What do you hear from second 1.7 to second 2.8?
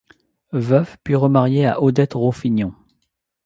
Odette Roffignon.